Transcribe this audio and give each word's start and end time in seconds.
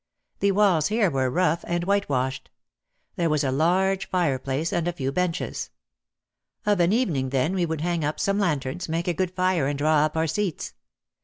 The 0.39 0.51
walls 0.51 0.87
here 0.87 1.11
were 1.11 1.29
rough 1.29 1.63
and 1.67 1.83
whitewashed. 1.83 2.49
There 3.17 3.29
was 3.29 3.43
a 3.43 3.51
large 3.51 4.09
fireplace 4.09 4.73
and 4.73 4.87
a 4.87 4.93
few 4.93 5.11
benches. 5.11 5.69
Of 6.65 6.79
an 6.79 6.91
evening 6.91 7.29
then 7.29 7.53
we 7.53 7.67
would 7.67 7.81
hang 7.81 8.03
up 8.03 8.19
some 8.19 8.39
lanterns, 8.39 8.89
make 8.89 9.07
a 9.07 9.13
good 9.13 9.29
fire 9.35 9.67
and 9.67 9.77
draw 9.77 9.97
up 9.97 10.17
our 10.17 10.25
seats. 10.25 10.73